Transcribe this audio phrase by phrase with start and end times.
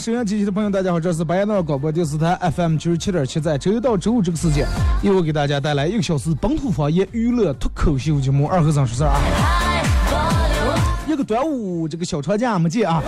[0.00, 4.66] 收音机前的朋友，大家好，这是白杨岛广播电视台 FM 九十七点七，在周一到周五这个时间，
[5.02, 9.20] 又给大家带来一个小时本土方言娱乐脱口秀节目《二和尚说事儿》啊。
[11.06, 13.02] 一个端午这个小长假没见啊，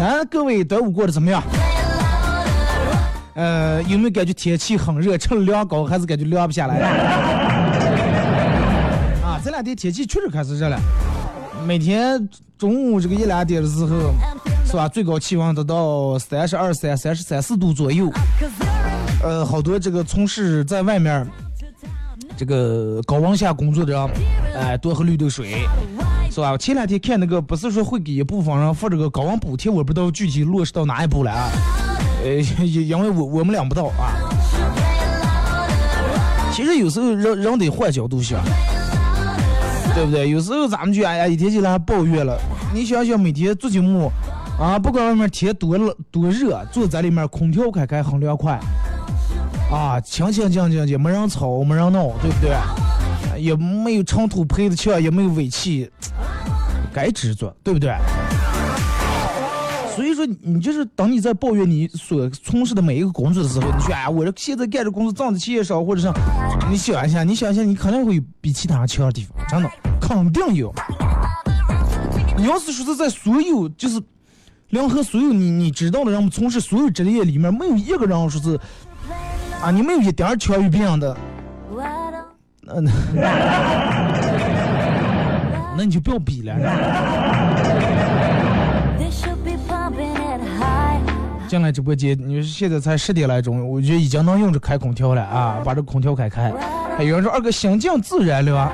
[0.00, 1.42] 那各位端午过得怎么样？
[3.34, 6.78] 呃，有没有感觉天气很热，趁凉高，还是感觉凉不下来？
[9.22, 10.80] 啊，这两天天气确实开始热了，
[11.66, 14.14] 每天中午这个一两点的时候，
[14.76, 14.88] 吧？
[14.88, 18.10] 最高气温达到三十二三、三十三四度左右。
[19.22, 21.26] 呃，好多这个从事在外面
[22.36, 24.10] 这个高温下工作的人，
[24.54, 25.66] 哎、多喝绿豆水，
[26.30, 26.56] 是吧？
[26.56, 31.50] 前两天看那个，不是说会给一部分人发这个高温补贴，我不知道具体落实到哪一步了啊。
[32.22, 32.30] 呃，
[32.64, 34.14] 因因为我我们俩不到啊。
[36.52, 38.42] 其实有时候人人得换角度想，
[39.94, 40.28] 对不对？
[40.28, 42.38] 有时候咱们就哎呀，一天起来还抱怨了。
[42.74, 44.10] 你想想，每天做节目
[44.58, 48.58] 啊，不管外面天多冷多热，坐在里面空调开开很凉快。
[49.70, 52.56] 啊，清清静静的，没人吵，没人闹，对不对？
[53.38, 55.90] 也没有尘土拍的墙，也没有尾气，
[56.90, 57.94] 该知足，对不对？
[59.94, 66.10] 所以说，你就是当你在抱怨你所从事的每一个工作的时候，你说哎，我这现在干这工作挣的钱也少，或者是
[66.70, 70.72] 你想一下，你想一下，你肯定会比其他人强的地方，真的，肯定有。
[72.38, 74.00] 你要是说是在所有就是
[74.70, 78.58] 联合所有你你知道的人们从事所有职业里面，没有一个人说是
[79.62, 81.16] 啊，你没有一点儿强于别人的，
[82.60, 82.80] 那
[85.76, 86.54] 那你就不要比了。
[91.46, 96.52] 进来直播间，你说现在才十点来钟，我觉得已经能用着开空调了啊，把这空调开开。
[96.96, 98.68] 还有人说二哥心静自然凉，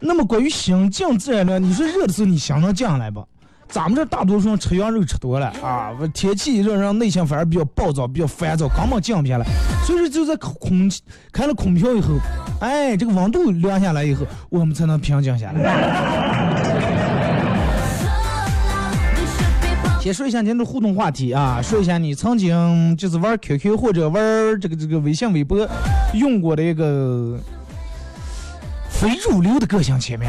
[0.00, 3.22] 那么关于心静自然凉，你说热的时候你想能降下来不？
[3.70, 9.44] 咱们这大多数人吃羊肉吃多了啊，天气热让内心反而比较暴躁，比较烦躁，根本静不下来。
[9.84, 12.14] 所以说就在空气开了空调以后，
[12.60, 15.62] 哎，这个温度凉下来以后，我们才能平静下来。
[20.00, 24.22] 先说一下今天的互动话题啊，说一下你曾经就是玩 QQ 或者玩
[24.58, 25.68] 这个这个微信、微博
[26.14, 27.38] 用过的一个
[29.00, 30.28] 非主流的个性签名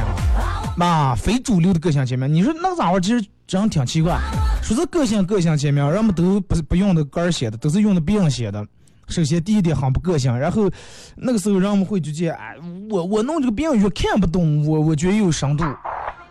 [0.77, 3.01] 啊，非主流的个性签名，你说那咋玩？
[3.01, 4.19] 其实真挺奇怪，
[4.61, 8.63] 说是个性个性签名，人们都不不用的歌写的，都是用的别人写的。
[9.07, 10.69] 首先第一点很不个性，然后
[11.15, 12.55] 那个时候人们会直接哎，
[12.91, 15.65] 我我弄这个别人越看不懂，我我觉得有深度，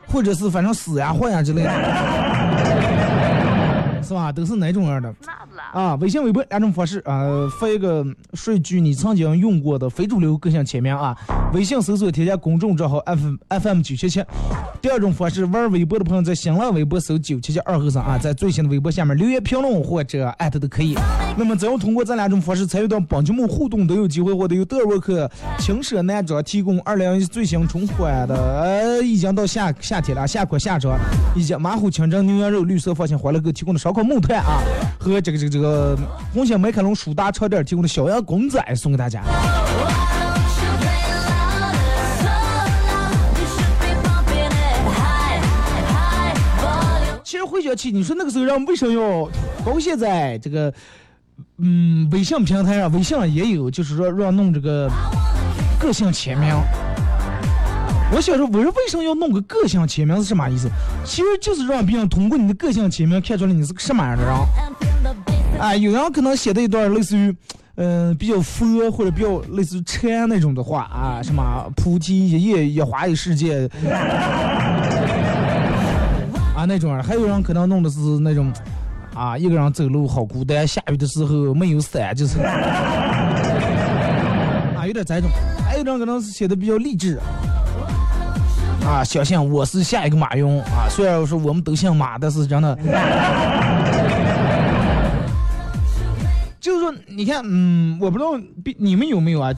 [0.07, 2.58] 或者是反正死呀坏呀之类的。
[4.09, 4.33] 是吧？
[4.33, 5.15] 都是哪种样的
[5.73, 5.95] 啊？
[5.97, 7.21] 微信、微博两种方式啊，
[7.61, 11.15] 发一个说一句你曾经用过的非主流个性签名啊。
[11.53, 14.25] 微信搜索添加公众账号 F F M 九七七。
[14.81, 20.97] 第二种方式，玩微博的朋友在新浪微博搜九七七二和尚啊，在最新的微博下面留言评论或者艾特都可以。
[21.37, 30.99] 那么只要通过这两种方式参与到本节目互动，都有机会获得由德尔沃克轻奢男装提供二零一最新春款的，呃，已经到夏夏天了，夏款夏装，
[31.37, 34.63] 以及马虎清蒸牛羊肉绿色放心欢乐购提供的烧烤和穆啊，
[35.01, 35.99] 和这个这个这个
[36.33, 39.25] 红星美凯龙舒大车店提供的小样公仔送给大家。
[47.25, 49.29] 其实回想起你说那个时候，让为什么要
[49.65, 49.81] 搞？
[49.81, 50.73] 现在这个
[51.57, 54.89] 嗯，微信平台上，微信上也有，就是说让弄这个
[55.81, 56.55] 个性签名。
[58.11, 60.69] 我想说，我说为什么要弄个个性签名是什么意思？
[61.05, 64.35] 其实就是让别人通过你的个性签名看出来你是个什么样的人。
[65.61, 67.35] 哎，有人可能写的一段类似于，
[67.77, 73.69] 嗯、比较佛或者比较类似于禅那种的话啊，什么菩提一叶一花一世界，
[76.57, 78.51] 啊那种，还有人可能弄的是那种，
[79.15, 82.41] 啊一个人走路好孤单，下雨的时候没有伞，就是，
[84.75, 85.29] 啊有点这种，
[85.67, 87.19] 还有人可能是写的比较励志。
[88.89, 90.89] 啊，想想我是下一个马云啊！
[90.89, 92.75] 虽然说我们都姓马，但是真的，
[96.59, 98.31] 就是说，你看，嗯，我不知道
[98.79, 99.53] 你们有没有啊？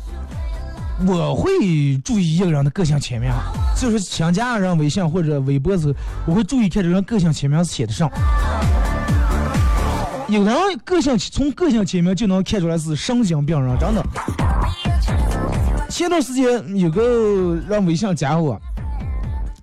[1.07, 1.49] 我会
[2.05, 3.31] 注意一个人的个性签名，
[3.77, 5.95] 就是想加人微信或者微博时，
[6.27, 8.11] 我会注意看这个人个性签名写的上。
[10.27, 14.05] 有的人个性从个性签名就能看出来是神经病人，真的。
[15.89, 18.61] 前段时间有个让微信加我。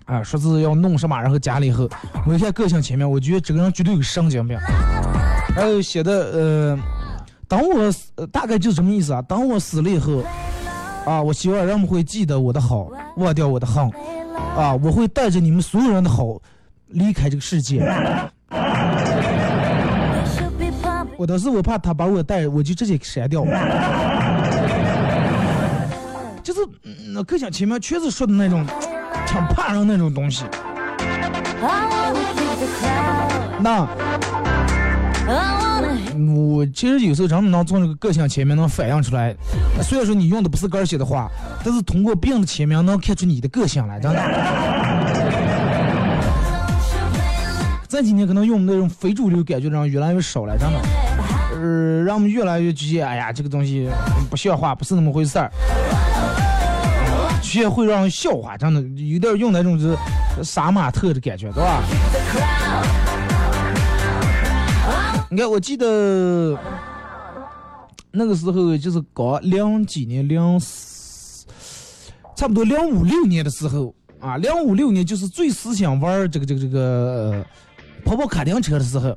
[0.08, 1.88] 啊，说是要弄什么，然后加了以后，
[2.26, 4.58] 我一看个性签名，我觉得这个人绝对有神经病。
[5.56, 6.80] 然后写的呃，
[7.48, 9.22] 等我死、大概就是什么意思啊？
[9.24, 10.24] 等我死了以后，
[11.06, 13.84] 啊，我希望人们会记得我的好，忘掉我的恨，
[14.56, 16.40] 啊，我会带着你们所有人的好
[16.88, 17.86] 离开这个世界。
[21.18, 23.44] 我当时我怕他把我带，我就直接删掉。
[26.44, 28.66] 就是嗯那个性前面确实说的那种。
[29.28, 30.46] 挺怕人那种东西。
[33.60, 33.86] 那
[36.36, 39.36] 我其实有时候真的能从这个个性签名能反映出来。
[39.82, 41.30] 虽然说你用的不是歌写的话，
[41.64, 44.20] 但是通过别人的签名能看出你的个性来，真的。
[47.88, 50.80] 咱今年可能用那种非主流感觉的人越来越少了，真的。
[51.56, 53.90] 呃，让我们越来越觉得，哎呀，这个东西
[54.30, 55.52] 不像话，不是那么回事儿。
[57.48, 59.98] 学会让人笑话，真的有点用那种就是
[60.44, 61.82] 杀马特的感觉，对吧？
[65.32, 66.58] 你看，我记得
[68.12, 70.60] 那个时候就是刚零几年，零，
[72.36, 77.46] 差不多零五六年的时候啊，零五六年就是最思想玩这个这个这个、
[78.04, 79.16] 跑跑卡丁车的时候，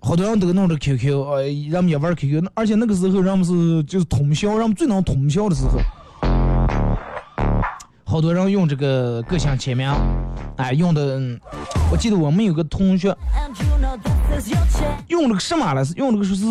[0.00, 5.80] 好多人都弄着 QQ，呃，人们也玩 QQ，而且那个时候人们是就是通宵，人们最能通宵的时候。
[8.08, 9.92] 好多人用这个个性签名，
[10.58, 11.20] 哎，用的，
[11.90, 13.12] 我记得我们有个同学
[15.08, 15.84] 用了个什么了？
[15.96, 16.44] 用了个说是，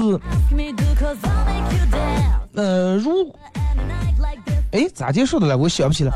[2.55, 3.33] 呃，如，
[4.73, 5.57] 哎，咋结束的了？
[5.57, 6.11] 我想不起来。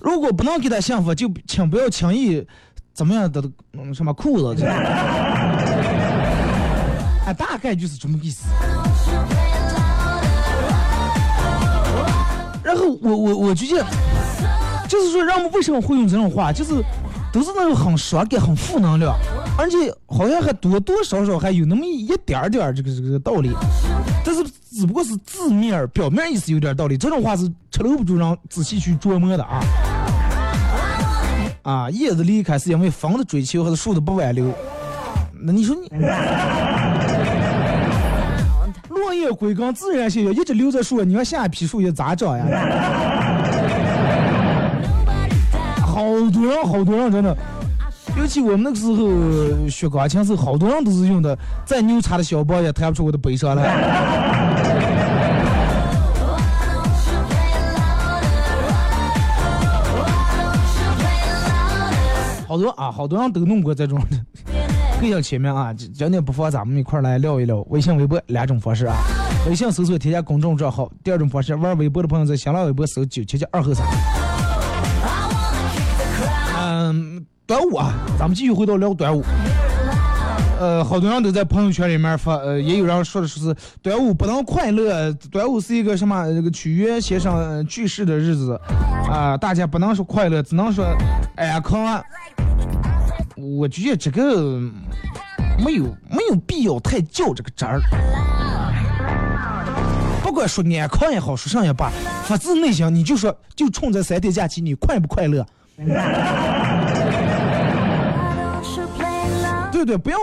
[0.00, 2.44] 如果不能给他幸福，就请不要轻易
[2.92, 3.40] 怎么样的
[3.94, 4.64] 什么裤子，
[7.24, 8.48] 哎，大概就是这么意思。
[12.76, 13.84] 后我我我觉得，
[14.88, 16.74] 就是说，人们为什么会用这种话，就是
[17.32, 19.16] 都是那种很伤感、很负能量，
[19.58, 23.50] 而且好像还多多少少还有那么一点点这个这个道理，
[24.24, 26.96] 但是只不过是字面表面意思有点道理。
[26.96, 29.60] 这种话是吃留不住让仔细去琢磨的啊。
[31.62, 34.52] 啊，叶子离开是因为风的追求还是树的不挽留？
[35.38, 35.88] 那你说你？
[39.16, 42.44] 落叶归根，自然现象，一直留在树，你看下一批树叶咋长呀？
[45.80, 47.34] 好多人，好多人，真的，
[48.18, 49.08] 尤其我们那个时候
[49.68, 53.64] 学钢琴时，好多人都是用的，再牛叉的小包也弹不出我的悲伤来。
[62.46, 64.16] 好多啊，好多人都弄过这种的。
[65.00, 68.96] 个性签名啊，今天不妨咱们一块来聊一聊微信、微博两种方式啊。
[69.46, 73.86] 微信搜索添加公众账号，第二种方式玩微博的朋友在新浪微博搜九七七二后三。
[76.58, 79.22] 嗯，端午啊，咱们继续回到聊端午。
[80.58, 88.58] 呃，好多人都在朋友圈里面发，呃，也有人说的是端午不能快乐，端午是一个什么这个屈原先生去世的日子
[89.10, 90.86] 啊，大家不能说快乐，只能说
[91.36, 92.02] 安康。
[93.36, 94.58] 我觉得这个
[95.62, 97.80] 没有没有必要太较这个真儿。
[100.22, 101.92] 不管说安康也好，说啥也罢，
[102.24, 105.46] 发自内心你就说，就冲这三天假期，你快不快乐？
[109.70, 110.16] 对对，不要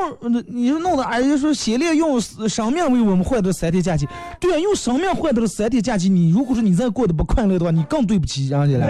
[0.48, 4.08] 你弄的，哎呀，说先烈用生命为我们换的三天假期，
[4.39, 8.88] 对啊，用生命换得了三天假期，你如果说你再过得不快乐的话，你更对不起人家了，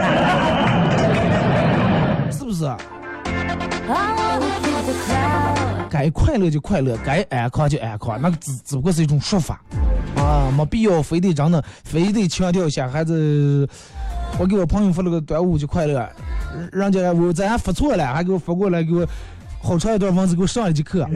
[2.31, 2.65] 是不是？
[5.89, 9.61] 该快乐就快乐，该安康就安康，那个只只不过是一种说法
[10.17, 12.89] 啊，没必要非得真的非得强调一下。
[12.89, 13.67] 还是
[14.39, 16.09] 我给我朋友发了个端午就快乐，
[16.71, 19.05] 人家我咱还发错了，还给我发过来给我
[19.61, 21.07] 好长一段文字给我上了节课。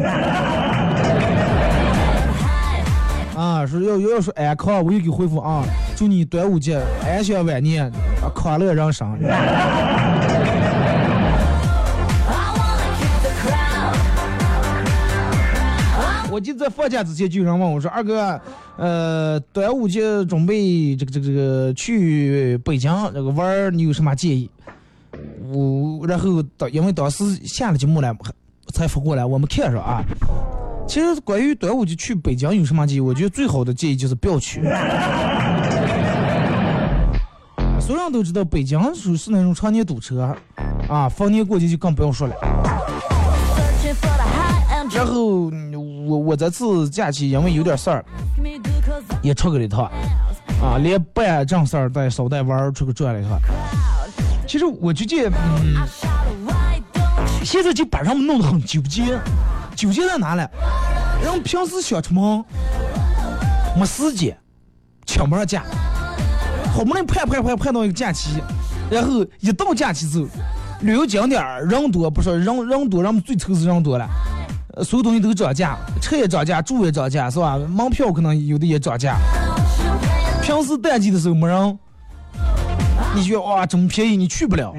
[3.35, 5.63] 啊，说要要说安康，我又给回复啊，
[5.95, 7.91] 祝你端午节安享晚年，
[8.33, 9.17] 快乐人生。
[16.37, 18.39] 我记得在放假之前就有人问我说：“二哥，
[18.77, 24.47] 呃，端午节准备这个这个这个去北京这个玩儿，你有什么建议？”
[25.51, 28.15] 我然后当因为当时下了节目了，
[28.71, 30.03] 才发过来，我们看着啊。
[30.87, 32.99] 其实关于端午节去北京有什么建议？
[32.99, 34.61] 我觉得最好的建议就是不要去。
[37.81, 40.37] 所有人都知道北京属于是那种常年堵车
[40.87, 42.35] 啊，逢年过节就更不用说了。
[44.93, 45.66] 然后嗯
[46.07, 48.05] 我我这次假期因为有点事儿，
[49.21, 49.91] 也出去了一趟，
[50.61, 53.37] 啊，连办正事儿带捎带玩儿出去转了一趟。
[54.47, 55.75] 其实我就觉得，嗯，
[57.43, 59.19] 现在就把人们弄得很纠结，
[59.75, 60.47] 纠结在哪呢？
[61.21, 62.45] 人平时想出门
[63.77, 64.37] 没时间，
[65.05, 65.63] 请不上假，
[66.73, 68.41] 好不容易盼盼盼盼到一个假期，
[68.89, 70.25] 然后一到假期之，
[70.81, 74.07] 旅游景点儿人多不说人人多，人们最愁是人多了。
[74.83, 77.57] 所有东西都涨价，车也涨价，住也涨价，是吧？
[77.57, 79.17] 门票可能有的也涨价。
[80.41, 81.79] 平时淡季的时候没人，
[83.15, 84.73] 你觉得哇这么便宜，你去不了。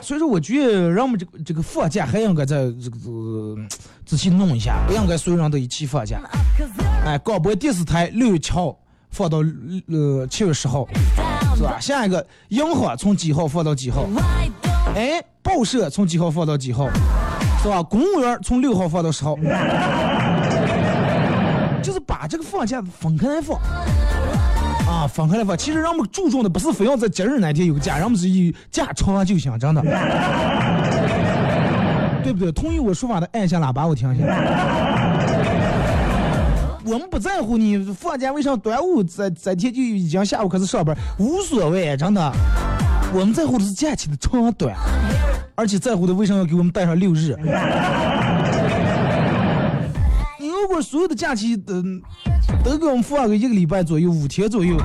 [0.00, 3.56] 所以说，我觉得让我们这个这个放假还应该在这个、呃
[4.06, 6.20] 仔细弄一下，不应该所有人都一起放假。
[7.04, 8.78] 哎，广播电视台六月七号
[9.10, 9.38] 放到
[9.88, 10.86] 呃七月十号，
[11.56, 11.78] 是吧？
[11.80, 14.04] 下一个银行从几号放到几号？
[14.94, 16.88] 哎，报社从几号放到几号？
[17.62, 17.82] 是吧？
[17.82, 19.34] 公务员从六号放到十号，
[21.82, 23.58] 就是把这个放假分开来放。
[24.86, 25.56] 啊，分开来放。
[25.56, 29.82] 其实人们注重的不是非要在节日那天有个假，人们是以假长完就行，真的。
[32.22, 32.52] 对不对？
[32.52, 34.24] 同意我说法的按一下喇叭，我听一下。
[36.86, 42.32] 我们不在乎你放假为啥端午在在天就已经下午开始上班，无所谓，真的。
[43.12, 44.72] 我们在乎的是假期的长短，
[45.56, 47.36] 而且在乎的为什么要给我们带上六日？
[50.38, 51.82] 你如果所有的假期都
[52.62, 54.76] 都给我们放个一个礼拜左右，五天左右，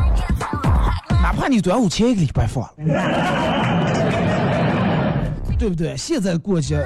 [1.21, 2.67] 哪怕你端午前一个礼拜放，
[5.59, 5.95] 对不对？
[5.95, 6.83] 现在过节，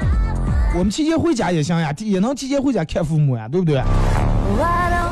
[0.74, 3.82] 我们提前回家也行呀，也能提前回家看父母呀，对不对？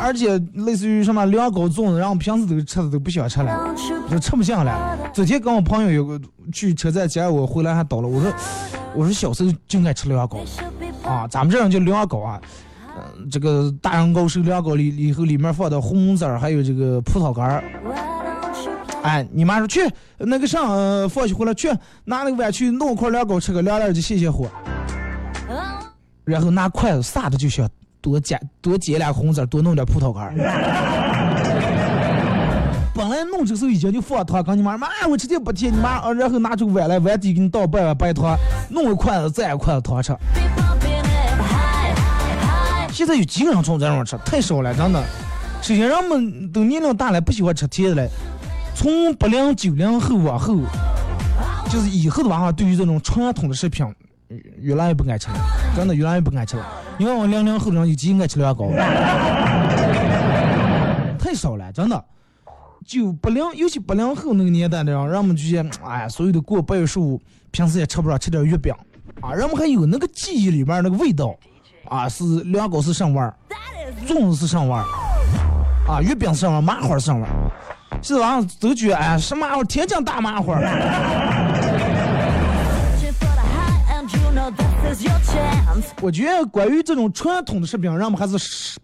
[0.03, 3.73] 而且类似于什么凉糕粽子，然后平时都吃的都不想吃了。
[4.11, 4.97] 就吃不下了。
[5.13, 6.19] 昨天跟我朋友有个
[6.51, 8.33] 去车站接我回来还倒了，我说
[8.93, 10.39] 我说小时候就爱吃凉糕
[11.03, 12.41] 啊，咱们这样叫凉糕啊。
[12.95, 17.63] 嗯、这个大人糕是凉糕里里头里面放的红籽儿，还有这个葡萄干儿。
[19.01, 19.81] 哎，你妈说去
[20.17, 21.69] 那个上、呃放学回来去
[22.05, 24.47] 拿那个碗去弄块凉糕吃个凉凉就泄泄火，
[26.23, 27.67] 然后拿筷子撒的就想
[28.03, 30.33] 多加多捡俩红枣，多弄点葡萄干儿。
[32.93, 38.37] 本来弄这个时候已经就放糖，跟你妈妈我直接不贴你妈，啊然后拿出个碗来，碗底给你倒半碗白糖，
[38.69, 40.13] 弄个筷子再一筷子糖吃。
[42.91, 45.01] 现在有几个人从这样吃，太少了，真的。
[45.61, 48.09] 首先人们都年龄大了，不喜欢吃甜的了。
[48.75, 50.57] 从八零九零后往后，
[51.69, 53.93] 就是以后的娃娃，对于这种传统的食品，呃
[54.59, 55.35] 越来越不爱吃了，
[55.75, 56.65] 真的越来越不爱吃了。
[56.97, 58.69] 你看我零零后的人有几个爱吃凉糕？
[61.17, 62.05] 太少了，真的。
[62.85, 67.17] 就八零，尤其八零后那个年代的人，人们就觉得，哎，所有的过八月十五，
[67.49, 68.73] 平时也吃不上，吃点月饼，
[69.21, 71.33] 啊，人们还有那个记忆里面那个味道，
[71.85, 73.33] 啊，是凉糕是上味儿，
[74.05, 74.83] 粽子是上味儿，
[75.87, 77.31] 啊，月饼是上味儿，麻花是上味儿。
[78.01, 80.59] 现在晚上都觉，哎呀，什么麻花，天津大麻花。
[86.01, 88.37] 我觉得关于这种传统的食品，让我们还是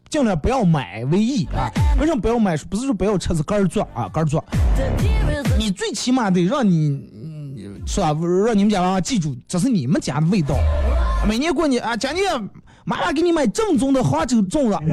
[0.10, 1.70] 尽量不要买为宜啊。
[2.00, 2.58] 为什么不要买？
[2.70, 4.44] 不是说不要吃，是干儿做啊，干儿做。
[5.58, 8.15] 你最起码得让你，嗯是吧？
[8.46, 10.56] 让你们家娃娃记住，这是你们家的味道。
[11.27, 12.22] 每年过年啊，家里
[12.86, 14.74] 妈妈给你买正宗的杭州粽子。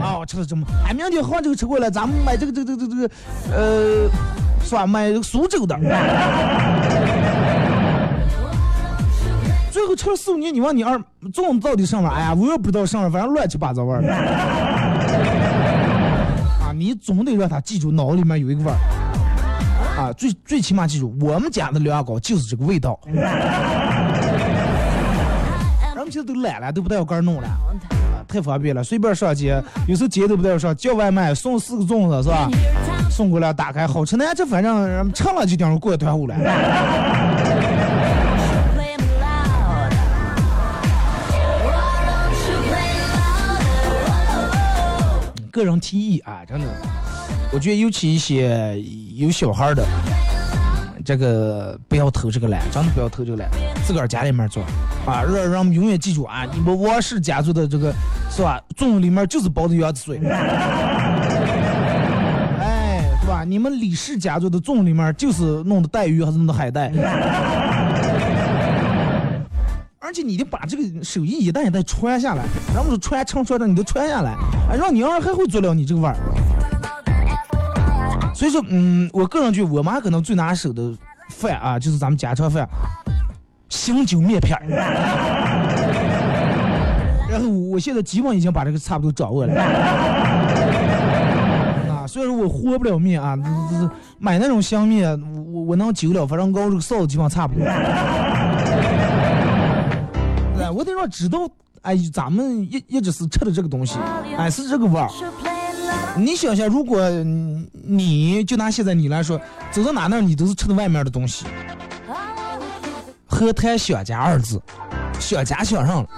[0.00, 3.10] 啊，我吃的这么，哎，明天杭州吃过了，咱们买这个这个这个这个，
[3.50, 4.08] 呃，
[4.62, 4.86] 是吧？
[4.86, 5.74] 买苏州的。
[9.76, 10.96] 最后吃了四五年，你问你二
[11.34, 12.08] 粽子到底上了？
[12.08, 14.00] 哎呀，我也不知道上了，反正乱七八糟味儿。
[16.64, 18.76] 啊，你总得让他记住脑里面有一个味儿。
[20.00, 22.98] 啊，最最起码记住，我们家的凉糕就是这个味道。
[23.04, 23.16] 人
[25.96, 32.48] 们现在都懒了，都不带要干弄了，啊，太方便了，随便上街，有时候街都不带要上，叫外卖送四个粽子是吧？
[33.10, 36.34] 送过来打开好吃，那这反正吃了就等于过端午了。
[45.56, 46.66] 个人提议啊，真的，
[47.50, 48.78] 我觉得尤其一些
[49.14, 49.82] 有小孩的，
[51.02, 53.48] 这个不要偷这个懒，真的不要偷这个懒，
[53.86, 54.62] 自个儿家里面做
[55.06, 57.90] 啊，让让我们永远记住啊，你们王氏家族的这个
[58.30, 58.60] 是吧？
[58.76, 60.20] 粽子里面就是包的鸭子水。
[62.60, 63.42] 哎，是吧？
[63.42, 66.92] 你们李氏家族的粽里面就是弄的带鱼还是弄的海带？
[70.06, 74.36] 而且你得把这个手艺一代一代传下来，然后说传承传承，你都传下来，
[74.70, 76.14] 哎，让你儿还会做了你这个味儿。
[78.32, 80.96] 所以说，嗯，我个人觉得我妈可能最拿手的
[81.28, 82.68] 饭啊，就是咱们家常饭，
[83.68, 84.62] 醒酒面片儿。
[87.28, 89.60] 然后我现在基本已经把这个差不多掌握了。
[91.90, 93.36] 啊，虽然说我和不了面啊，
[94.20, 95.20] 买那种香面，
[95.52, 97.66] 我我能久了，反正熬这个臊子基本差不多。
[100.76, 101.48] 我得让知道，
[101.80, 103.98] 哎，咱们一一直是吃的这个东西，
[104.36, 105.08] 哎，是这个味儿。
[106.18, 107.00] 你想想，如果
[107.72, 109.40] 你就拿现在你来说，
[109.70, 111.46] 走到哪那你都是吃的外面的东西。
[113.24, 114.60] 何谈想家二字？
[115.18, 116.08] 想家想上了。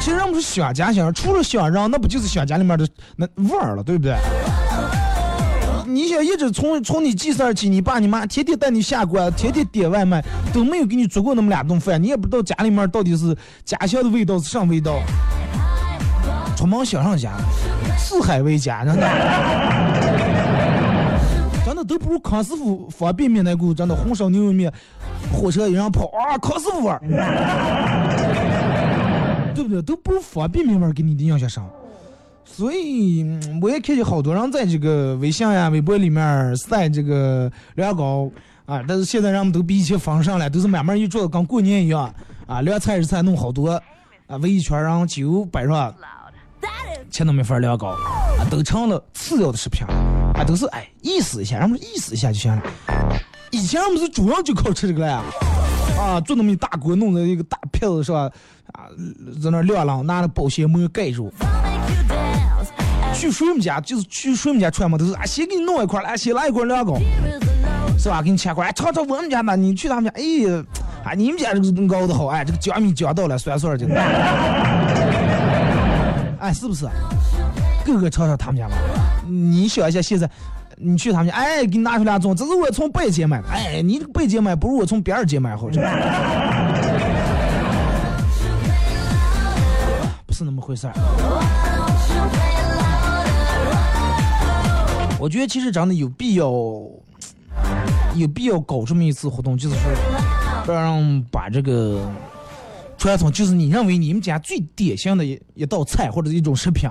[0.00, 4.16] 其实我们说想家想，除了想让，那不就是想家里面的那味儿了，对不对？
[5.92, 14.98] 你想一直从从你记事儿起，你爸你妈天天带你下馆，天天点外卖，都没有给你做过那么两顿饭，你也不知道家里面到底是家乡的味道是啥味道。
[16.56, 17.32] 出门想上家，
[17.98, 19.06] 四海为家，真的，
[21.66, 24.72] 真的都不如康师傅方便面那股真的红烧牛肉面，
[25.30, 27.00] 火车一样跑啊，康师傅味儿，
[29.54, 29.82] 对不对？
[29.82, 31.62] 都不如方便面味儿给你的印象深。
[32.52, 33.24] 所以
[33.62, 38.30] 我也看见好多人在这个微信呀、微博里面晒这个凉糕
[38.66, 42.14] 啊，但是现在人们都比以前丰盛了，都是慢慢一桌子跟过年一样
[42.46, 43.70] 啊，凉菜日菜弄好多
[44.26, 45.94] 啊，围一圈让酒摆上，
[47.10, 49.86] 吃那么份凉糕啊，都成了次要的食品
[50.34, 52.62] 啊，都是哎意思一下，让我们意思一下就行了。
[53.50, 55.22] 以前我们是主要就靠吃这个呀，
[55.98, 58.30] 啊，做那么一大锅，弄在一个大片子是吧？
[58.72, 58.88] 啊，
[59.42, 61.32] 在那晾晾，拿那保鲜膜盖住。
[63.14, 66.94] 去谁们家就是去谁们家串嘛，都是啊，先给你弄一块来，先来一块两个，
[67.98, 68.20] 是吧？
[68.22, 70.64] 给你切块，哎，尝尝我们家的，你去他们家，哎呀，
[71.04, 73.86] 啊，你们家这个熬的好，哎，这个江米江到了，酸酸的，
[76.40, 76.86] 哎，是不是？
[77.84, 78.74] 个个尝尝他们家嘛。
[79.28, 80.28] 你想一下，现在
[80.76, 85.78] 你去他们家，哎，给你拿出俩种，这是我从北街买的，哎，你这个北街买不如我从边儿街买好吃。
[90.26, 90.92] 不是那么回事儿。
[95.22, 96.46] 我觉得其实真的有必要，
[98.16, 102.10] 有必要搞这么一次活动，就是说，让把这个
[102.98, 106.90] 传统，就是你认为你们家最典型的一一道菜或者一种食品，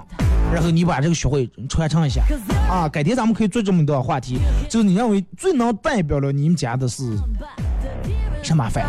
[0.54, 2.24] 然后你把这个学会传承一下。
[2.70, 4.38] 啊，改天咱们可以做这么一段话题，
[4.70, 7.04] 就是你认为最能代表了你们家的是
[8.42, 8.86] 什么饭？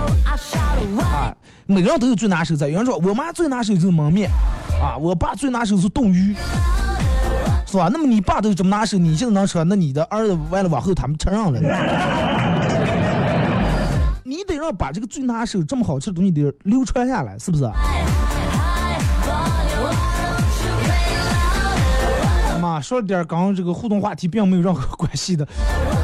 [1.01, 2.69] 啊，每个人都有最拿手菜。
[2.69, 4.31] 有人说我妈最拿手就是焖面，
[4.81, 6.33] 啊，我爸最拿手是冻鱼。
[7.73, 7.89] 是吧？
[7.91, 11.59] 那么你爸都这么拿手，你现在能吃，那你的儿子完了往后他们承认了。
[14.25, 17.65] 你得让把这个最拿手、这么好吃的东西得流传下来，是不是？
[22.61, 25.49] 妈，说了点刚刚这个互动话题并没有任何关系的。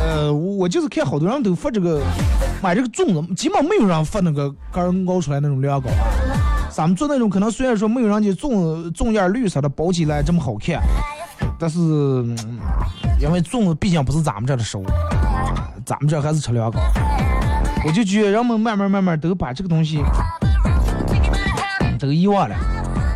[0.02, 2.02] 呃，我就是看好多人都发这个
[2.62, 6.66] 买这个粽子，基本没有人发那个刚熬出来那种凉糕啊。
[6.70, 10.80] 咱们做那种可能虽然说没有人家粽粽叶绿色的包起来这么好看。
[11.58, 11.78] 但是，
[13.20, 14.84] 因为粽子毕竟不是咱们这的食物，
[15.84, 16.78] 咱们这还是吃凉糕。
[17.84, 20.02] 我就觉得人们慢慢慢慢都把这个东西
[21.98, 22.56] 都遗忘了，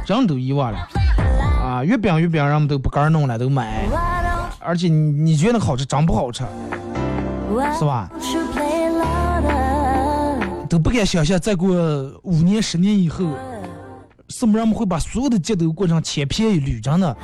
[0.04, 0.78] 真都遗忘了。
[1.62, 3.84] 啊，月饼月饼人们都不敢弄了，都买。
[4.58, 6.44] 而且你你觉得好吃，真不好吃，
[7.78, 8.10] 是吧？
[10.68, 11.70] 都不敢想象再过
[12.22, 13.24] 五年十年以后，
[14.28, 17.16] 什么人们会把所有的节都过成千篇一律，真的。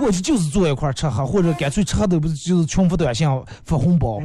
[0.00, 3.28] 过去就是坐一块吃喝，或者干脆吃喝都不是就是群发短信
[3.64, 4.18] 发红包，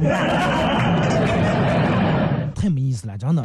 [2.54, 3.44] 太没意思了，真的。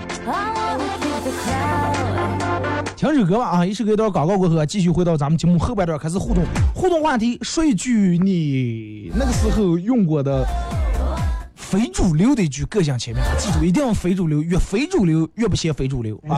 [2.96, 3.66] 听首歌吧啊！
[3.66, 6.44] 一首歌到广告过后，继续回到咱们节目后半段开始互动。
[6.74, 10.48] 互动话题：说一句你那个时候用过的
[11.56, 16.38] 非主流的一句个性前面，记住一定要非主流，越非主流越不嫌非主流啊。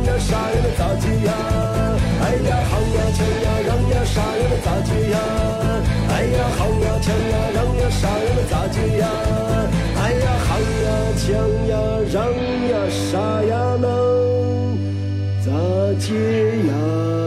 [0.27, 1.31] 杀人的咋接呀？
[2.23, 5.17] 哎呀，行呀，抢呀，让呀，杀人的咋接呀？
[6.09, 9.03] 哎呀，行呀，抢呀，让呀，杀人的咋接呀？
[9.97, 10.49] 哎呀，行
[10.85, 11.27] 呀，抢
[11.67, 11.73] 呀，
[12.13, 12.17] 让
[12.69, 13.83] 呀，杀呀，能
[15.43, 15.47] 咋
[15.99, 16.09] 接？
[16.67, 17.20] 呀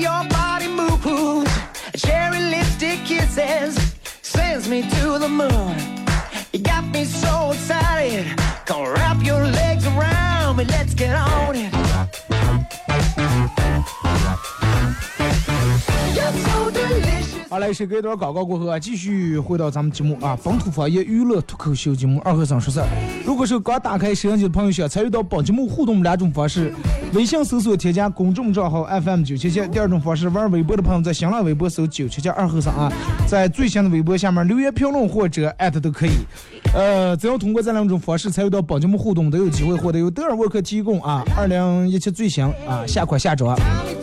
[0.00, 1.50] your body moves.
[1.96, 3.76] Cherry lipstick kisses
[4.22, 5.76] sends me to the moon.
[6.52, 8.37] You got me so excited.
[17.68, 22.86] 好嘞，是隔一段广告过后啊，继续回到咱们节目啊，本土方言娱乐脱口秀节目二和尚说事儿。
[23.26, 26.72] 如果是刚打开收音机的朋友，想参与到本节目互动两种方式：
[27.12, 32.90] 微信搜索添加公众账号 FM 九七七；第二种方式，玩微博的朋友在新浪微博搜九七七二和尚啊，
[33.28, 36.12] 在最新的微博下面留言评论或者艾特都可以。
[36.74, 43.58] 呃，只要通过这两种方式参与到本节目互动，都有机会获得由德尔沃克提供啊二零一七最新啊下款下装，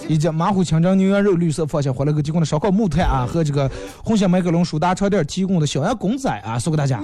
[0.10, 3.70] 以及马虎清蒸牛羊肉绿色方向欢乐哥提供的烧烤木炭啊和这个
[4.04, 7.02] 红星麦克龙舒达床垫提供的小羊公仔啊送给大家。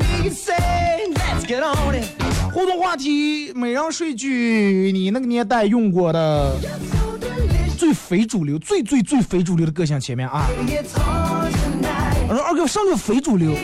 [2.54, 6.56] 互动话题：每人说一句你那个年代用过的
[7.78, 10.48] 最非主流、最最最非主流的个性前面啊。
[12.28, 13.56] 我说二哥，上个非主流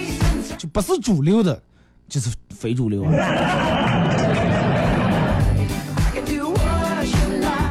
[0.57, 1.61] 就不是主流的，
[2.09, 3.11] 就是非主流啊。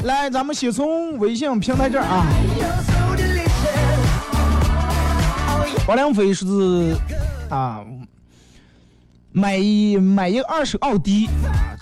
[0.04, 2.24] 来，咱们先从微信平台这儿啊。
[5.88, 6.96] 王良飞是
[7.50, 7.80] 啊，
[9.36, 11.28] 买一买一个二手奥迪，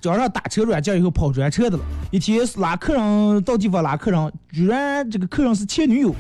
[0.03, 1.85] 找上打车软件以后跑专车的了。
[2.11, 6.13] 一天拉客人到地方拉客人，居然这个客人是前女友，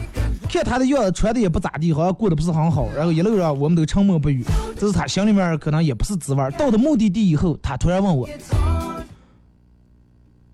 [0.48, 2.88] 看他的样子穿的也不咋地，好像过得不是很好。
[2.96, 4.44] 然后一路上我们都沉默不语，
[4.78, 6.50] 这是他心里面可能也不是滋味。
[6.56, 8.28] 到了目的地以后，他突然问我：“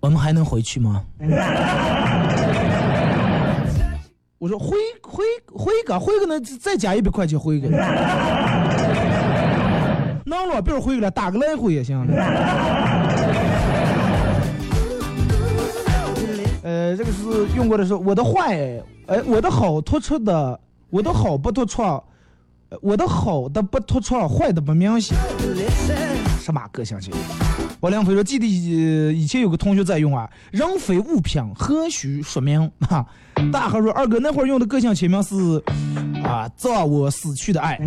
[0.01, 1.03] 我们还能回去吗？”
[4.39, 7.69] 我说回回回个回个呢，再加一百块钱回个。
[10.31, 12.07] 能了，别回了，打个来回也行。
[16.63, 18.55] 呃，这个是用过的时候我的坏，
[19.07, 22.01] 哎，我的好突出的，我的好不突出，呃
[22.81, 25.17] 我的好的不突出，坏的不明显。
[26.39, 27.11] 什么个性去？
[27.81, 33.03] 王良飞说：“记得以以前有个同学在用啊，人非物品，何须说明？”哈，
[33.51, 35.35] 大河说：“二哥那会儿用的个性签名是
[36.23, 37.79] 啊，葬我死去的爱。”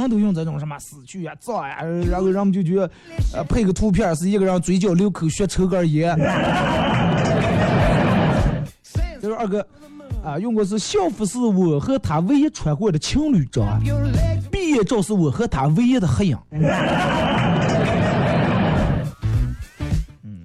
[0.00, 2.90] 人都用这种什么死去啊、葬呀，然后人们就觉得，
[3.34, 6.16] 呃，配个图片是一个人嘴角流口血抽根烟。
[9.20, 9.66] 就是二哥
[10.22, 13.62] 啊，用过是校服是我和他唯一穿过的情侣照，
[14.50, 16.36] 毕业照是我和他唯一的合影。
[16.50, 16.64] 嗯，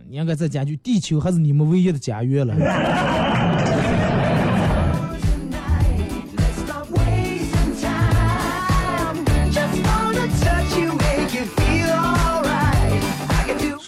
[0.10, 2.54] 应该再加句“地球还是你们唯一的家园”了。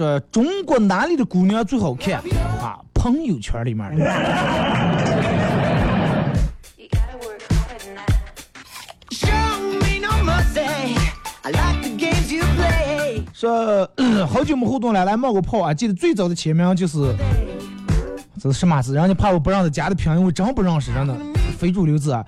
[0.01, 2.15] 说中国哪里的姑娘最好看
[2.59, 2.79] 啊？
[2.91, 4.03] 朋友圈里面的。
[13.31, 13.87] 说
[14.27, 15.73] 好久没互动了，来冒个泡啊！
[15.73, 17.15] 记得最早的签名就是，
[18.39, 18.95] 这是什么字？
[18.95, 21.15] 人家怕我不让他加的拼音，我真不认识，真的
[21.59, 22.25] 非主流字啊！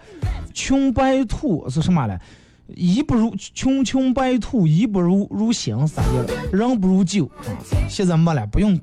[0.54, 2.20] 穷白兔是什么嘞？
[2.67, 7.43] 一不如穷穷白兔，一不如如新啥的，人不如旧啊！
[7.89, 8.80] 现在没了，不用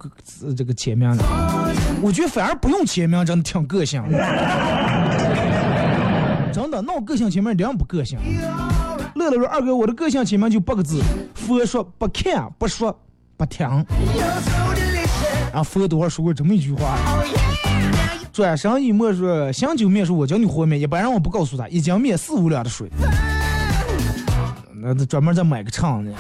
[0.57, 1.73] 这个签名了。
[2.03, 4.03] 我觉得反而不用签名，真的挺个性。
[6.53, 8.19] 真的，那我个性签名一点不个性。
[9.15, 11.03] 乐乐说：“二哥，我的个性签名就八个字：
[11.35, 12.97] 佛说不看，不说
[13.37, 13.67] 不听。”
[15.53, 16.97] 然后佛多少说过这么一句话。
[18.33, 22.89] 转身一抹说：“想酒面说我教你和面，一般人我不告诉他，一斤面四五两的水。”
[24.83, 26.11] 那专门再买个唱的。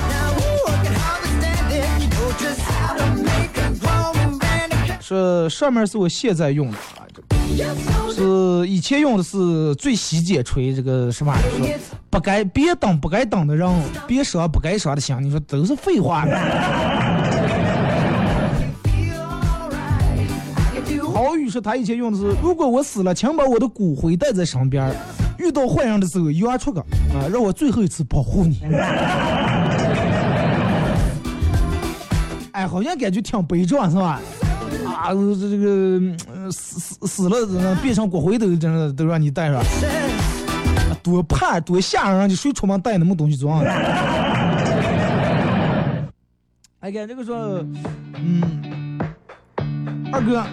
[5.00, 11.78] 说上面是我现在用的啊，这是以前用的是最洗剪吹，这个什么玩意儿？
[11.78, 13.68] 说不该别当不该当的人，
[14.06, 16.24] 别伤不该伤的心，你说都是废话。
[21.12, 24.94] 郝宇说他以前用的是，如果我死了，请把我的骨灰带在身边，
[25.40, 28.60] 遇到坏人的时候圆出个啊，让我最后一次保护你。
[32.52, 34.20] 哎，好像感觉挺悲壮是吧？
[34.86, 35.98] 啊，这这个
[36.50, 39.62] 死死死了，变成骨灰都真的都让你带上，
[41.02, 43.60] 多怕多吓人，你谁出门带那么东西装？
[46.80, 47.64] 哎，看这个说，
[48.14, 49.00] 嗯，
[50.12, 50.44] 二哥，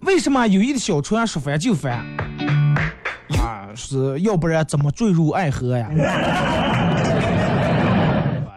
[0.02, 2.04] 为什么友谊的小船说翻就翻？
[3.74, 5.90] 啊，是要不然怎么坠入爱河呀？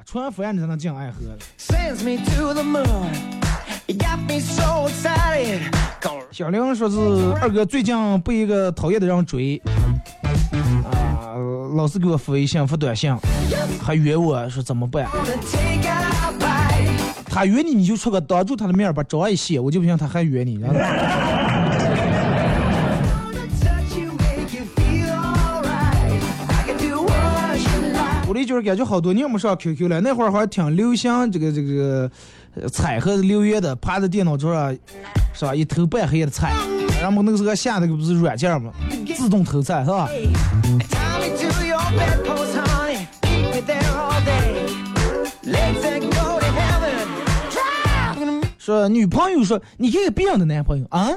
[0.06, 1.18] 船翻你才能进爱河。
[6.32, 6.98] 小玲说是
[7.42, 9.60] 二哥最近被一个讨厌的人追，
[10.86, 11.34] 啊，
[11.76, 13.16] 老是给我发微信、发短信，
[13.82, 15.08] 还约我说怎么办？
[17.30, 20.60] 他约你，你就出个当住他的面把招一写，我就不信他还约你。
[28.48, 32.10] 就是感觉好多年没上 QQ 了，那会儿好像挺流行这个这个
[32.72, 34.76] 彩和留言的，趴在电脑桌上
[35.34, 35.54] 是吧？
[35.54, 36.54] 一头半黑的菜，
[37.02, 38.72] 然后那个时候下那个不是软件嘛，
[39.16, 40.10] 自动投菜是吧？
[48.58, 51.10] 说女朋友说你看看别人的男朋友啊，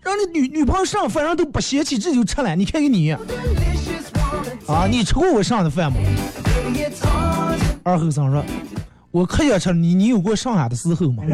[0.00, 2.56] 让你女女朋友上饭，人都不嫌弃，这就吃了。
[2.56, 3.14] 你看看你
[4.66, 5.98] 啊，你吃过我剩的饭吗？
[7.82, 8.44] 二后生说，
[9.10, 11.24] 我可想吃你，你有过剩下的时候吗？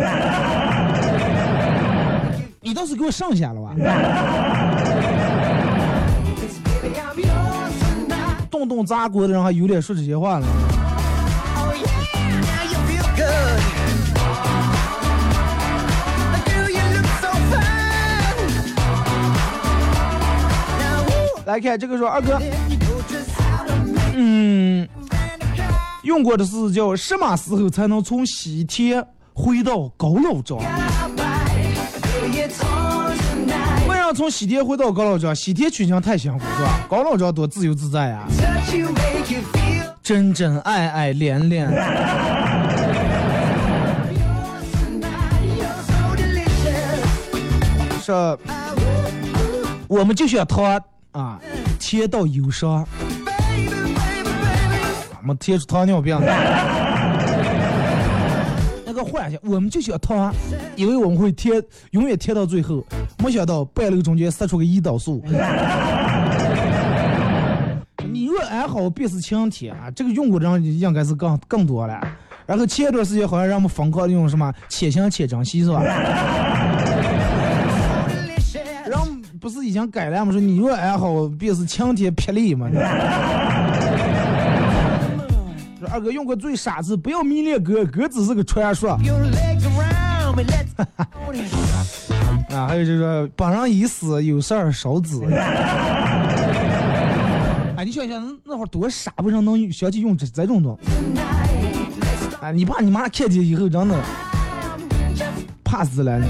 [2.61, 3.75] 你倒是给我剩下了吧。
[8.51, 10.47] 动动砸锅的人还有脸说这些话呢。
[21.47, 22.39] 来看这个说，二哥，
[24.21, 24.89] 嗯，
[26.03, 30.61] 用过的是叫什么时候才能从西天回到高老庄？
[33.89, 35.33] 为啥从西天回到高老庄？
[35.33, 36.81] 西天取经太辛苦是吧？
[36.91, 38.27] 高老庄多自由自在啊，
[40.03, 41.71] 真真爱爱恋恋。
[48.03, 48.13] 是，
[49.87, 51.39] 我们就选他啊，
[51.79, 52.85] 天道有伤。
[55.37, 56.19] 贴出糖尿病。
[58.85, 60.35] 那个幻想，我们就想糖，
[60.75, 62.85] 以为我们会贴，永远贴到最后。
[63.23, 65.23] 没想到半路中间塞出个胰岛素。
[68.11, 69.91] 你若安好，便是晴天啊！
[69.95, 72.01] 这个用过的人应该是更更多了。
[72.47, 75.83] 然后前一段时间好像让我们疯狂的用什么且行且珍惜是吧？
[78.89, 79.07] 然后
[79.39, 80.33] 不是已经改了吗？
[80.33, 82.71] 说你若安好，便是晴天霹雳嘛。
[85.89, 88.91] 说二哥用过最傻字，不要迷恋哥，哥只是个传说.
[92.51, 92.67] 啊。
[92.67, 95.23] 还有就是说本人已死，有事儿少子。
[97.77, 100.89] 哎，你想想那会儿多傻，为啥能想起用这这种东西？
[102.41, 103.95] 啊，你爸你妈看见以后真的
[105.65, 106.21] 怕死了。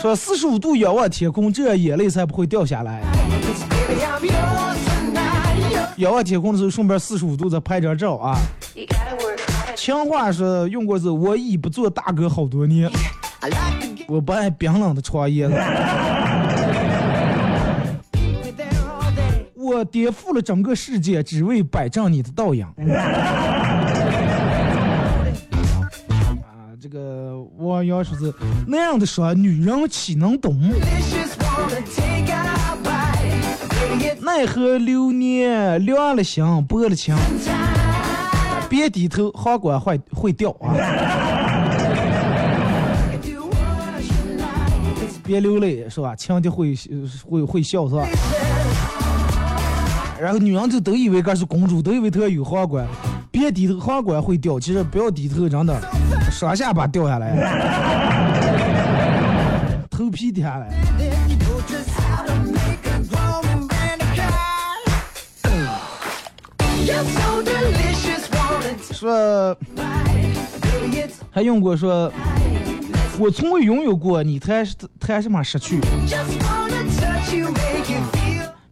[0.00, 3.02] 说四十五度仰望天空，这眼泪才不会掉下来。
[5.98, 8.36] 仰望天空的时候，顺便四十五度再拍张照啊。
[9.76, 12.90] 情话是用过是，我已不做大哥好多年
[14.08, 15.54] 我不爱冰冷的床叶子。
[15.54, 15.60] me
[18.56, 19.46] there all day.
[19.54, 22.66] 我颠覆了整个世界，只为摆正你的倒影。
[22.82, 23.86] 啊，
[26.80, 28.32] 这个我要说是
[28.66, 30.60] 那样的说，女人岂能懂？
[34.36, 37.14] 奈何流年凉了心，薄了情。
[38.68, 40.74] 别低头，皇冠会会掉啊！
[45.22, 46.16] 别流泪是吧？
[46.16, 46.74] 情敌会
[47.24, 48.04] 会会笑是吧？
[50.20, 52.84] 然后女人就都以为她是公主，都以为她有皇冠。
[53.30, 54.58] 别低头，皇冠会掉。
[54.58, 55.80] 其实不要低头，真的，
[56.32, 57.36] 双下巴掉下来，
[59.88, 60.72] 头皮掉下来。
[69.04, 69.56] 说，
[71.30, 72.10] 还用过说，
[73.18, 74.66] 我从未拥有过，你谈
[74.98, 75.78] 才什么失去。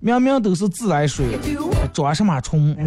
[0.01, 1.39] 明明都是自来水，
[1.93, 2.75] 装什么充？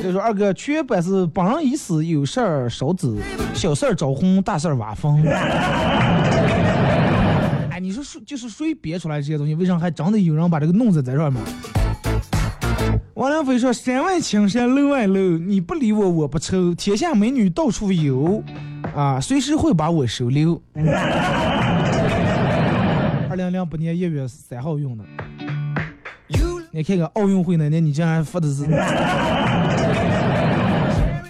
[0.00, 3.12] 就说二哥，缺本是本人已死，有事儿少走，
[3.52, 5.22] 小事儿招魂，大事儿挖坟。
[7.78, 11.40] 哎，你说谁就是谁憋出来这些东西，为啥还真的有人把这个弄在在上面？
[13.14, 18.42] 王良飞说：“山外青山楼外楼，你不理我我不愁，天下美女到处有，
[18.96, 20.60] 啊，随时会把我收留。
[23.30, 25.04] ”二零零八年一月三号用的，
[26.72, 28.64] 你看看奥运会那年，你竟然发的是。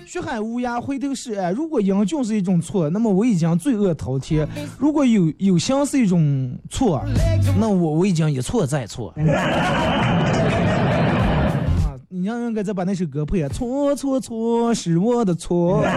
[0.09, 1.52] 血海无涯回头是岸。
[1.52, 4.46] 如果英俊是一种错，那么我已经罪恶滔天；
[4.78, 7.04] 如果有有心是一种错，
[7.61, 9.12] 那我我已经一错再错。
[9.20, 10.24] 啊，
[12.09, 13.50] 你让应该再把那首歌配啊！
[13.50, 15.84] 错错错，是我的错。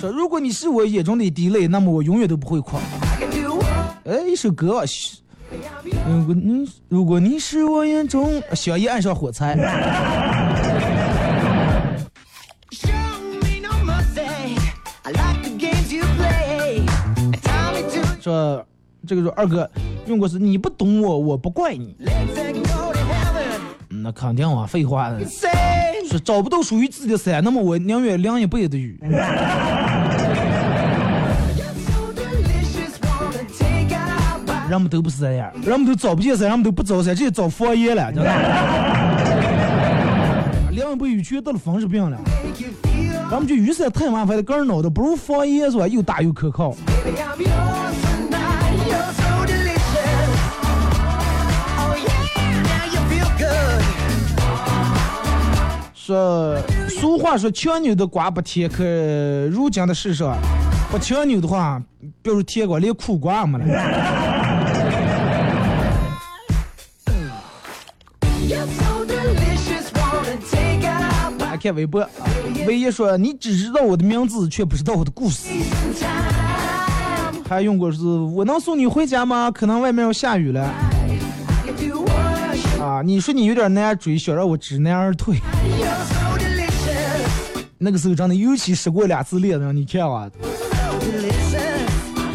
[0.00, 2.76] 说如果你是我眼中的滴泪，那么我永远都不会哭。
[2.76, 3.68] I can do what
[4.04, 4.82] 哎，一首歌，
[6.06, 9.56] 如果你如果你是我眼中，小姨爱上火柴。
[18.20, 18.66] 说
[19.06, 19.70] 这个说二哥，
[20.06, 21.94] 用过是你不懂我，我不怪你。
[23.90, 25.20] 那肯定啊，废话的。
[26.08, 28.98] 说找不到属于自己的伞，那么我宁愿淋一辈子的雨。
[34.74, 38.30] 人们都不是这样，人们都找不见噻，人们都不找噻，直接找佛爷了，真的。
[40.72, 42.18] 两不有得了风湿病了，
[43.30, 45.86] 咱们就雨伞太麻烦了，个人脑袋不如方言是吧？
[45.86, 46.74] 又大又可靠。
[55.94, 56.58] 说
[56.88, 58.82] 俗话说强扭的瓜不甜，可
[59.52, 60.36] 如今的世上，
[60.90, 61.80] 不强扭的话，
[62.22, 64.33] 比如甜瓜，连苦瓜也没了。
[71.64, 72.10] 看微博，啊
[72.66, 75.48] 微爷说你只知道我的名字，却不知道我的故事。
[77.48, 79.50] 还用过是我能送你回家吗？
[79.50, 80.62] 可能外面要下雨了
[82.78, 83.00] 啊！
[83.02, 85.38] 你说你有点难追，想让我知难而退。
[87.78, 90.30] 那个时候真的尤其失过两次恋人，你看啊。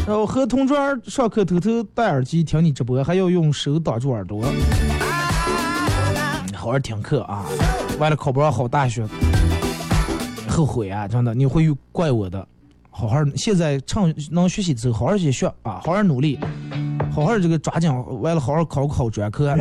[0.07, 0.75] 然后和同桌
[1.05, 4.43] 上课偷偷戴耳机听你直播，还要用手挡住耳朵，
[6.51, 7.45] 好好听课啊！
[7.99, 9.05] 为了考不上好大学，
[10.47, 11.05] 后悔啊！
[11.07, 12.47] 真的，你会怪我的。
[12.89, 16.39] 好好，现在趁能学习之后，好好去学啊，好好努力，
[17.11, 17.91] 好好这个抓紧，
[18.21, 19.53] 为了好好考个好专科，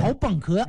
[0.00, 0.62] 好本科。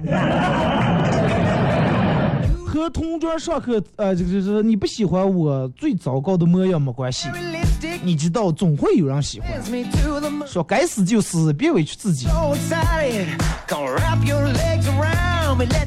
[2.65, 7.29] 和同桌上课，呃，这个就是你不喜欢我最糟糕的模样没关系，
[8.03, 9.49] 你知道总会有人喜欢。
[10.45, 12.27] 说该死就死，别委屈自己。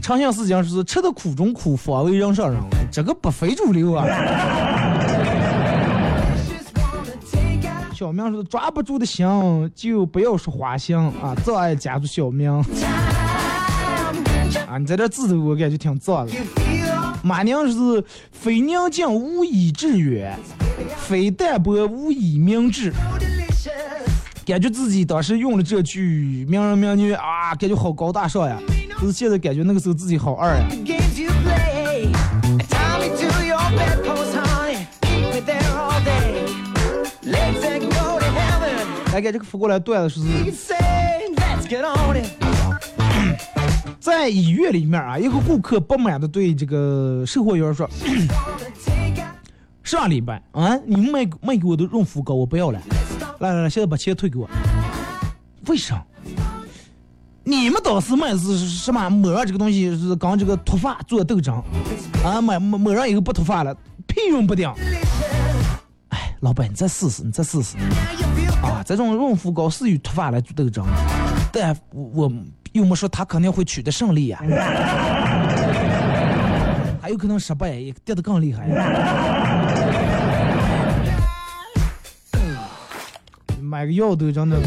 [0.01, 2.59] 长相思讲是吃的苦中苦，方为人上人，
[2.91, 4.07] 这个不非主流啊。
[7.93, 9.27] 小明说抓不住的心
[9.75, 12.51] 就不要说花心啊，障碍加住小明
[14.69, 16.33] 啊，你在这字头我感觉挺脏的。
[17.23, 20.39] 马娘是非宁静无以致远，
[20.97, 22.93] 非淡泊无以明志。
[24.47, 28.57] 感觉自己当时用了这句名人名句啊，感觉好高大上呀。
[28.99, 30.67] 可是现在感觉那个时候自己好二呀。
[30.69, 32.11] The games you play.
[32.69, 34.89] Tie me to your bedpost, honey.
[35.03, 36.49] Keep me there all day.
[37.23, 39.13] Let's go to heaven.
[39.13, 40.55] 来给这个扶过来段子是 it.
[44.01, 48.29] 在医院里面啊，一个顾客不满的对这个售货员说 Wanna
[48.85, 49.29] take a,：“
[49.85, 52.81] 上礼拜啊，你们卖卖给我的润肤膏我不要了，
[53.39, 54.51] 来来来，现在把钱退给我。
[55.67, 56.03] 为啥？
[57.49, 61.55] 你们当时卖是什么抹上这个东西是刚这个脱发做斗争
[62.23, 63.75] 啊，抹抹抹上以后不脱发了，
[64.07, 64.71] 屁用不顶。
[66.11, 67.79] 哎，老板你再试试，你再试试。”
[68.63, 70.85] 啊，这种润肤膏是与脱发来做斗争，
[71.51, 72.31] 但我我
[72.73, 74.43] 又没说他肯定会取得胜利呀、
[77.01, 78.69] 还有可能失败，也跌得更厉害。
[83.59, 84.59] 买个药都真的，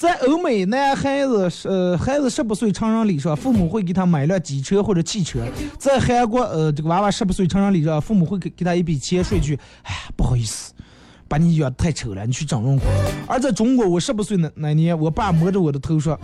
[0.00, 5.40] 在欧美，男孩子呃孩子十八岁成人礼上，父母会给他买辆机车或者汽车；
[5.78, 10.72] 在韩国，呃这个娃娃十八岁成人礼上，父母会给给他一笔钱，说一句：“哎呀，不好意思，
[11.28, 12.80] 把你养太丑了，你去整容。”
[13.28, 16.18] 而在中国，我十八岁那那年，我爸摸着我的头说：“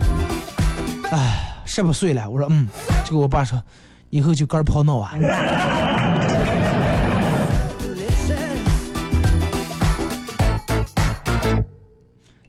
[1.13, 2.67] 哎，十八岁了。”我说：“嗯。”
[3.05, 3.61] 结果我爸说
[4.09, 5.13] ：“以后就干泡闹啊。”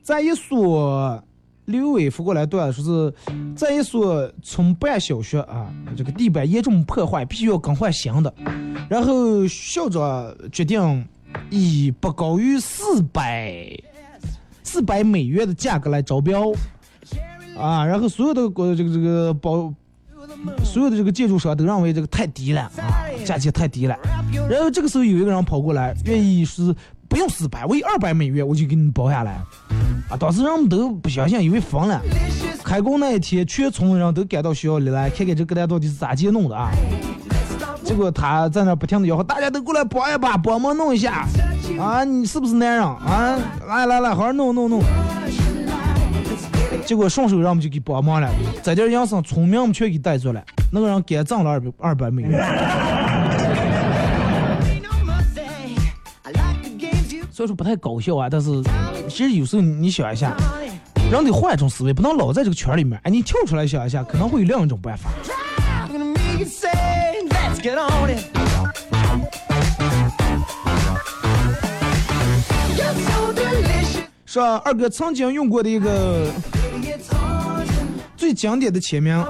[0.09, 1.23] 在一所
[1.65, 3.13] 刘伟发过来段说是，
[3.55, 8.33] 在一所村办小学啊，这个地板严重破坏，必须要更换新的。
[8.89, 11.07] 然后校长决定
[11.51, 13.71] 以不高于四百
[14.63, 16.51] 四百美元的价格来招标
[17.55, 19.71] 啊，然后所有的呃这个这个包。
[20.63, 23.97] 所有的这个建筑商都认为这个太低了啊，价钱太低了。
[24.49, 26.73] 然后这个时候有一个人跑过来，愿意是
[27.09, 29.41] 不用四百，我有二百美元我就给你包下来。
[30.09, 31.99] 啊，当时人们都不相信，以为疯了。
[32.63, 36.69] 开工那一天，全村人都赶到学校里来，看看这个蛋到底是咋接弄的啊。
[37.83, 41.25] 结果他在那不停的吆喝，大家都过来帮一把，帮忙弄一下。
[41.79, 43.37] 啊，你是不是男人啊？
[43.67, 44.83] 来来来，好好弄弄弄。
[46.85, 48.29] 结果顺手让我们就给帮忙了，
[48.61, 53.08] 在这养生村民们全给逮住了，那个人给挣了二百二百美元。
[57.39, 58.49] 虽然说不太搞笑啊，但是
[59.07, 60.35] 其实有时候你想一下，
[61.09, 62.99] 人得换一种思维，不能老在这个圈里面。
[63.05, 65.09] 哎，你跳出来想一下，可能会有另一种办法。
[74.25, 76.29] 是啊，二哥曾经用过的一个
[78.17, 79.25] 最经典的签名，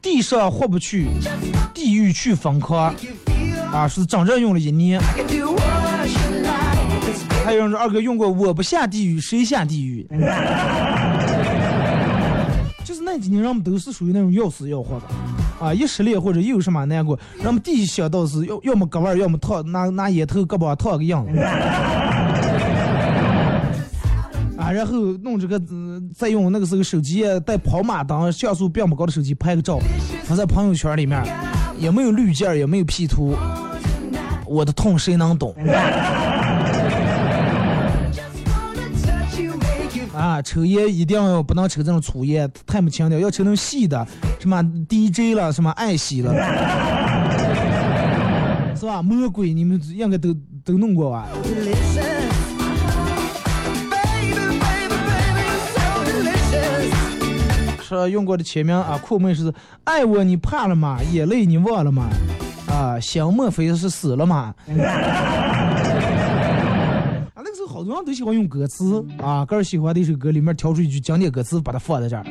[0.00, 1.08] 地上过不去，
[1.74, 2.94] 地狱去疯狂。
[3.72, 5.00] 啊，是整整用了一年。
[7.44, 10.06] 还有人说二哥用过，我不下地狱谁下地狱？
[12.84, 15.02] 就是那几年人们都是属于那种要死要活的，
[15.64, 21.38] 啊，一失恋或者一有什么难过，人们第一想到是要要么割腕，要么烫拿拿烟头胳膊套个样子。
[24.58, 29.78] 啊，然后弄这个，呃再用那个时候手机带跑马灯、像素并不高的手机拍个照，
[30.24, 31.24] 发在朋友圈里面，
[31.78, 33.34] 也没有滤镜，也没有 P 图，
[34.46, 35.54] 我的痛谁能懂？
[40.32, 44.06] 啊，抽烟一定要不能抽这种粗烟，太没腔调，要抽那种细的，
[44.40, 46.32] 什么 DJ 了，什么爱惜了，
[48.74, 49.02] 是吧？
[49.02, 51.28] 魔鬼你们应该都都弄过吧？
[57.82, 59.52] 说用过的签名啊，酷妹是
[59.84, 60.98] 爱我你怕了吗？
[61.12, 62.08] 眼泪你忘了吗？
[62.68, 64.54] 啊，想莫非是死了吗？
[67.82, 72.24] 好多人都喜欢用歌词啊，个人喜欢的一首歌里面挑出一句经典歌词，把它放在这儿，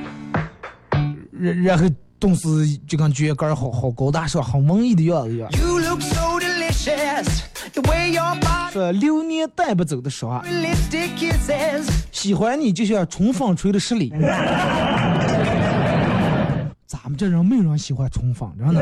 [1.30, 1.86] 然然后
[2.18, 5.52] 动词就感觉个儿好好高大上，好文艺的样子一样。
[8.72, 11.86] 说流年带不走的伤，lipstick kisses.
[12.14, 14.10] 喜欢你就像春风吹的十里。
[16.88, 18.82] 咱们这人没有人喜欢春风，真的。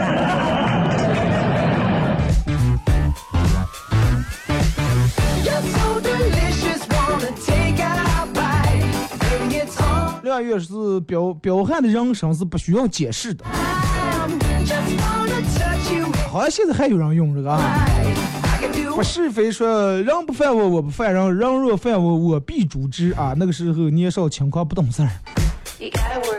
[10.41, 13.45] 越是彪彪悍的人生是不需要解释的，
[16.29, 17.85] 好像现在还有人用这个啊。
[18.43, 23.33] I can do 不是非说人不犯我，我不犯人，人若犯我，我必诛之啊！
[23.37, 25.09] 那个时候年少轻狂不懂事儿，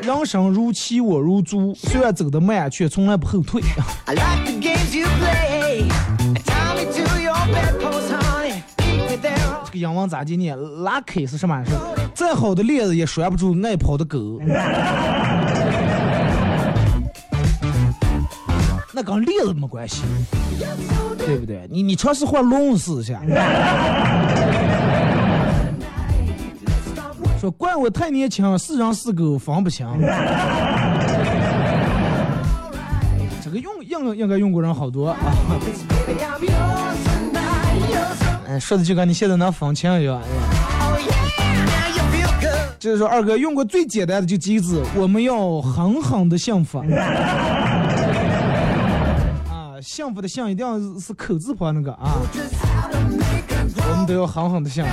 [0.02, 3.62] 人生如棋，我如猪，虽然走得慢，却从来不后退。
[4.04, 5.84] I like the games you play.
[9.80, 11.72] 英文咋的念？Lucky 是什么事？
[12.14, 14.38] 再好的链子也拴不住爱跑的狗。
[18.92, 20.02] 那跟链子没关系，
[21.18, 21.66] 对不对？
[21.70, 23.22] 你你尝试换笼试一下。
[27.40, 29.86] 说怪我太年轻，是人是狗分不清。
[33.42, 35.16] 这个用应应该用过人好多啊。
[38.50, 40.20] 哎，说的就跟你现在能分清一样。
[40.20, 40.24] 哎
[40.82, 40.98] Oh.
[42.80, 46.80] 就是说，二哥用过最简单的就几个字，我们要狠狠的幸福。
[49.48, 52.16] 啊，幸福的幸一定要是口字旁那个啊
[53.76, 54.90] 我们都要狠狠的幸福。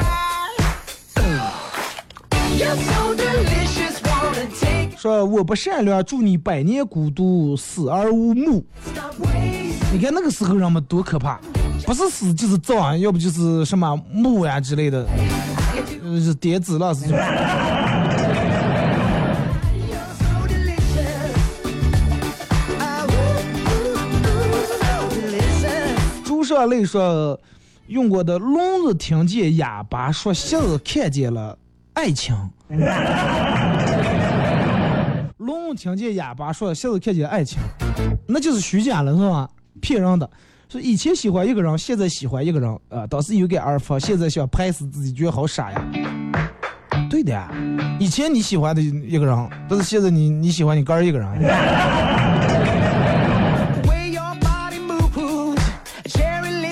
[4.98, 8.64] 说我不善良，祝你百年孤独，死而无墓。
[9.92, 11.40] 你看那个时候人们多可怕，
[11.86, 15.06] 不是死就是葬啊，要不就是什么墓呀、之类的，
[16.04, 17.18] 呃，是叠纸了是这种。
[20.18, 21.32] So delicious.
[22.80, 23.12] Ah, ooh,
[23.70, 23.96] ooh,
[24.28, 26.26] ooh, so delicious.
[26.26, 27.40] 朱少磊说，
[27.88, 31.58] 用过的聋子听见哑巴说，瞎子看见了
[31.94, 32.36] 爱情。
[35.38, 37.60] 聋子听见哑巴说，瞎子看见爱情，
[38.28, 39.50] 那就是虚假了，是吧？
[39.80, 40.30] 骗人的。
[40.70, 45.82] 说以前喜欢一个人，现在喜欢一个人，啊、当时有点二发， 现在想拍死自己，觉得好傻呀。
[47.10, 47.50] 对的呀，
[48.00, 51.28] 以前你喜欢的一个人，但是现在你你喜欢你哥儿一个人。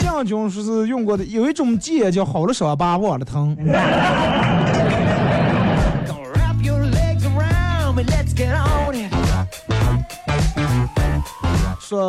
[0.06, 3.56] 将军说是用过的，有一种戒叫好了伤疤忘了疼。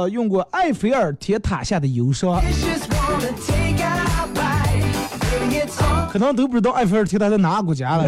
[0.08, 2.40] 用过埃菲尔铁塔下的忧伤，
[6.10, 8.04] 可能都不知道埃菲尔铁塔在哪个国家了。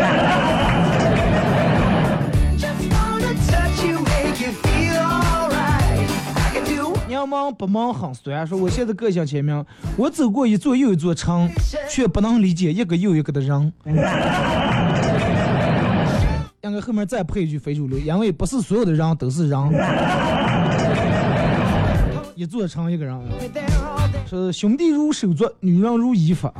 [2.56, 6.08] Just wanna touch you, make you feel alright.
[6.34, 9.64] I can do 娘忙不忙很酸，说我现在个性签名，
[9.96, 11.50] 我走过一座又一座城，
[11.88, 13.72] 却不能理解一个又一个的人。
[16.62, 19.58] 应该后面再配一句非主流，因为不是所有的人都是人。
[22.38, 23.18] 一座城一个人.
[24.24, 26.54] 说兄弟如手足，女人如衣服啊。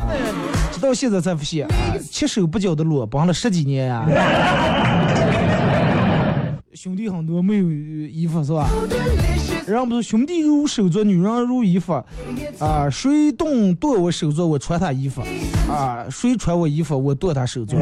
[0.72, 1.72] 直到现在才发现，啊，
[2.10, 4.04] 切手不脚的路奔了十几年呀、
[6.74, 8.68] 兄弟很多没有衣服服是吧？
[9.68, 11.92] 人家不是兄弟如手足，女人如衣服
[12.58, 15.22] 啊，谁动剁我手足，我穿他衣服
[15.70, 17.76] 啊，谁穿我衣服，我剁他手足。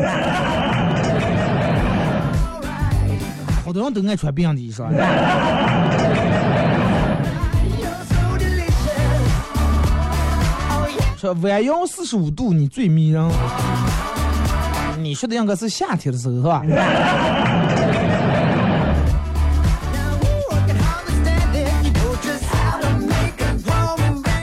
[3.64, 4.84] 好多人都爱穿别样的衣裳。
[11.16, 13.26] 说弯腰四十五度，你最迷人。
[14.98, 16.62] 你说的应该是夏天的时候是吧？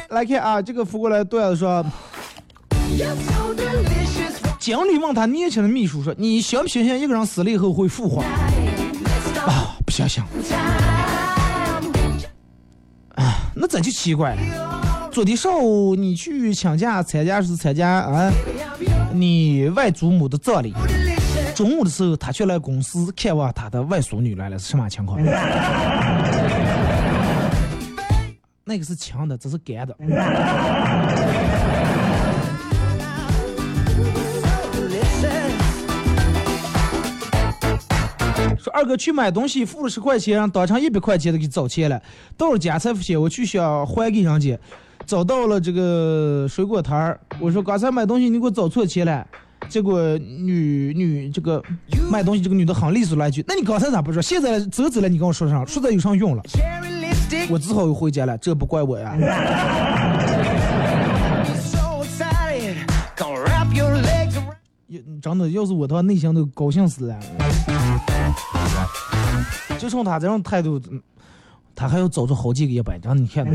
[0.09, 1.86] 来看啊，这个扶过来段子说，
[4.59, 8.21] 经理问他年轻的秘书说：“你相不相信一个人死了以后会复活？”
[9.45, 10.24] 啊，不相信。
[13.15, 14.82] 啊，那真就奇怪了。
[15.14, 18.32] 昨天上午你去请假参加是参加啊，
[19.14, 20.74] 你外祖母的葬礼。
[21.53, 25.24] 中午的时候，他去来公司看望他的外孙女来了，是什么情况？
[28.64, 29.95] 那个是强的，这是干的。
[38.57, 42.01] 说二哥去买东西，付了十块钱，当场一百块钱的给找钱了。
[42.36, 44.57] 到了家才发现，我去想还给人家，
[45.05, 47.19] 找到了这个水果摊儿。
[47.39, 49.25] 我说刚才买东西你给我找错钱了。
[49.69, 51.63] 结果女女这个
[52.11, 54.21] 卖东西这个女的很利索来一句：“那你刚才咋不说？
[54.21, 55.63] 现在走走了，你跟我说啥？
[55.63, 56.43] 说的有啥用了？”
[57.49, 59.15] 我只好又回家了，这不怪我呀。
[65.21, 67.17] 真的，要是我的话，内心都高兴死了。
[69.79, 70.79] 就冲他这种态度，
[71.73, 73.45] 他还要找出好几个一百，让你看。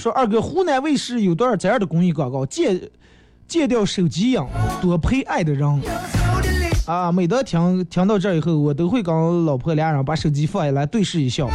[0.00, 2.90] 说二哥，湖南卫视有段这样的公益广告，戒
[3.46, 4.40] 戒掉手机瘾，
[4.80, 5.82] 多陪爱的人。
[6.86, 11.50] 啊，每当听听到这以后，我都会跟老婆俩人把手机放下来，对视一笑。